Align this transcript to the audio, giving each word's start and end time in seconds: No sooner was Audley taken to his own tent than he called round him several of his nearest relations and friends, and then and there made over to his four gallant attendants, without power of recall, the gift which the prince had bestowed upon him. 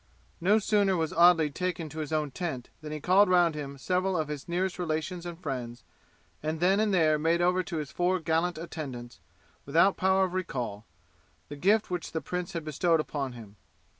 No 0.41 0.57
sooner 0.57 0.97
was 0.97 1.13
Audley 1.13 1.51
taken 1.51 1.87
to 1.89 1.99
his 1.99 2.11
own 2.11 2.31
tent 2.31 2.71
than 2.81 2.91
he 2.91 2.99
called 2.99 3.29
round 3.29 3.53
him 3.53 3.77
several 3.77 4.17
of 4.17 4.29
his 4.29 4.49
nearest 4.49 4.79
relations 4.79 5.27
and 5.27 5.39
friends, 5.39 5.83
and 6.41 6.59
then 6.59 6.79
and 6.79 6.91
there 6.91 7.19
made 7.19 7.39
over 7.39 7.61
to 7.61 7.77
his 7.77 7.91
four 7.91 8.19
gallant 8.19 8.57
attendants, 8.57 9.19
without 9.63 9.97
power 9.97 10.23
of 10.25 10.33
recall, 10.33 10.87
the 11.49 11.55
gift 11.55 11.91
which 11.91 12.13
the 12.13 12.19
prince 12.21 12.53
had 12.53 12.65
bestowed 12.65 12.99
upon 12.99 13.33
him. 13.33 13.57